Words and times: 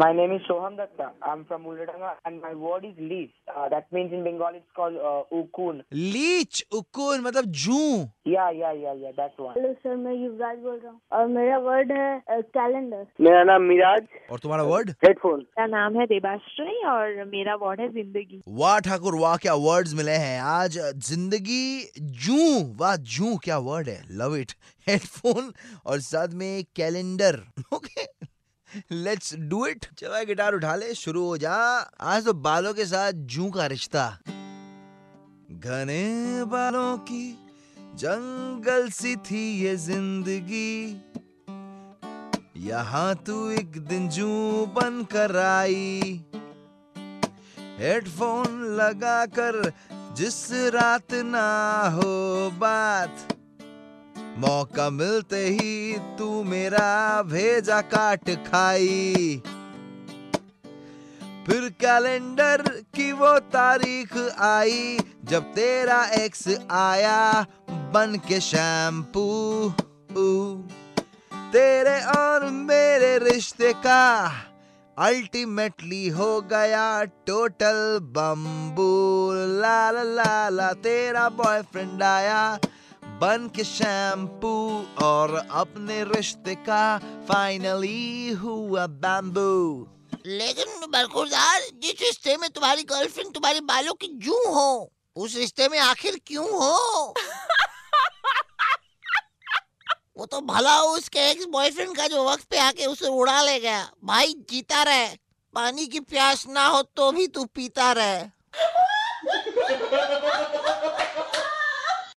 My 0.00 0.12
name 0.12 0.32
is 0.32 0.42
Soham 0.46 0.76
Datta. 0.76 1.12
I'm 1.22 1.46
from 1.46 1.62
Uladanga 1.64 2.08
and 2.26 2.42
my 2.42 2.52
word 2.52 2.84
is 2.84 2.94
leech. 2.98 3.30
Uh, 3.48 3.66
that 3.70 3.90
means 3.90 4.12
in 4.12 4.24
Bengali 4.24 4.58
it's 4.58 4.70
called 4.76 4.96
uh, 5.10 5.22
ukun. 5.34 5.80
Leech 5.92 6.62
उकुन 6.78 7.20
मतलब 7.26 7.44
जू 7.60 7.78
Yeah, 8.30 8.50
yeah, 8.50 8.74
yeah, 8.80 8.98
yeah, 9.04 9.14
that 9.20 9.40
one. 9.44 9.54
Hello 9.54 9.72
sir 9.72 9.96
मैं 9.96 10.12
युवराज 10.14 10.58
बोल 10.64 10.78
रहा 10.82 10.90
हूँ। 10.90 11.00
और 11.12 11.26
मेरा 11.36 11.58
word 11.68 11.92
है 11.92 12.42
calendar 12.56 13.06
मेरा 13.20 13.42
नाम 13.44 13.62
मिराज। 13.70 14.06
और 14.30 14.38
तुम्हारा 14.38 14.64
वर्ड 14.72 14.90
हेडफोन 15.04 15.38
मेरा 15.40 15.66
नाम 15.76 15.98
है 16.00 16.06
देबाश्री 16.06 16.76
और 16.92 17.24
मेरा 17.32 17.54
वर्ड 17.62 17.80
है 17.80 17.88
ज़िंदगी। 17.92 18.42
वाह 18.48 18.78
ठाकुर 18.88 19.14
वाह 19.20 19.36
क्या 19.46 19.54
वर्ड्स 19.64 19.94
मिले 20.02 20.16
हैं। 20.26 20.40
आज 20.56 20.78
ज़िंदगी 21.12 21.66
जू। 22.26 22.42
वाह 22.82 22.96
जू 23.14 23.36
क्या 23.44 23.58
वर्ड 23.70 23.88
है। 23.88 24.00
लव 24.18 24.36
इट 24.36 24.52
हेडफोन 24.88 25.52
और 25.86 26.00
साथ 26.10 26.34
में 26.42 26.64
calendar 26.76 27.40
okay 27.74 28.04
let's 28.92 29.34
do 29.40 29.64
it 29.66 29.86
चलो 29.98 30.24
गिटार 30.26 30.54
उठा 30.54 30.74
ले, 30.76 30.94
शुरू 30.94 31.24
हो 31.24 31.36
जा। 31.38 31.54
आज 32.02 32.24
तो 32.24 32.32
बालों 32.32 32.72
के 32.74 32.84
साथ 32.86 33.12
जू 33.32 33.50
का 33.50 33.66
रिश्ता। 33.66 34.06
घने 35.50 36.44
बालों 36.46 36.96
की 37.08 37.24
जंगल 37.96 38.88
सी 38.90 39.14
थी 39.26 39.44
ये 39.60 39.76
ज़िंदगी। 39.76 41.02
यहाँ 42.66 43.14
तू 43.26 43.50
एक 43.50 43.78
दिन 43.88 44.08
जू 44.08 44.26
बन 44.74 45.02
कर 45.12 45.36
आई। 45.36 46.20
हेडफोन 47.78 48.62
लगा 48.76 49.24
कर 49.38 49.72
जिस 50.16 50.36
रात 50.74 51.14
ना 51.24 51.48
हो 51.94 52.50
बात। 52.58 53.35
मौका 54.38 54.88
मिलते 54.92 55.38
ही 55.50 55.98
तू 56.18 56.26
मेरा 56.44 56.88
भेजा 57.24 57.80
काट 57.92 58.30
खाई। 58.46 59.42
फिर 61.46 61.68
कैलेंडर 61.80 62.62
की 62.94 63.10
वो 63.12 63.38
तारीख 63.50 64.16
आई, 64.42 64.98
जब 65.24 65.52
तेरा 65.54 66.02
एक्स 66.14 66.44
आया 66.72 67.46
बन 67.94 68.18
के 68.28 68.40
शैम्पू। 68.42 69.26
तेरे 71.52 72.00
और 72.12 72.44
मेरे 72.50 73.16
रिश्ते 73.20 73.72
का 73.82 74.04
अल्टीमेटली 74.96 76.08
हो 76.10 76.40
गया 76.50 76.86
टोटल 77.26 77.98
बम्बू। 78.12 78.92
ला 79.60 79.90
ला 79.92 80.48
ला 80.50 80.72
तेरा 80.84 81.28
बॉयफ्रेंड 81.38 82.02
आया 82.04 82.40
बन 83.20 83.48
के 83.56 83.64
शैम्पू 83.64 84.50
और 85.04 85.34
अपने 85.50 86.02
रिश्ते 86.04 86.54
का 86.68 86.98
फाइनली 87.28 88.30
हुआ 88.40 88.86
बैम्बू 89.04 89.52
लेकिन 90.26 90.90
बरखुरदार 90.90 91.60
जिस 91.82 92.00
रिश्ते 92.02 92.36
में 92.36 92.48
तुम्हारी 92.50 92.82
गर्लफ्रेंड 92.82 93.32
तुम्हारे 93.34 93.60
बालों 93.62 93.94
की 93.94 94.08
जू 94.24 94.42
हो, 94.54 94.92
उस 95.16 95.36
रिश्ते 95.36 95.68
में 95.68 95.78
आखिर 95.78 96.20
क्यों 96.26 96.46
हो? 96.46 97.14
वो 100.18 100.26
तो 100.26 100.40
भला 100.40 100.74
हो 100.74 100.88
उसके 100.88 101.30
एक्स 101.30 101.46
बॉयफ्रेंड 101.52 101.96
का 101.96 102.06
जो 102.06 102.28
वक्त 102.30 102.44
पे 102.50 102.58
आके 102.58 102.86
उसे 102.86 103.08
उड़ा 103.08 103.40
ले 103.42 103.58
गया 103.60 103.82
भाई, 104.04 104.34
जीता 104.50 104.82
रहे। 104.82 105.08
पानी 105.54 105.86
की 105.86 106.00
प्यास 106.02 106.46
ना 106.48 106.66
हो 106.66 106.82
तो 106.96 107.10
भी 107.12 107.26
तू 107.28 107.44
पीता 107.44 107.92
रहे। 107.92 108.24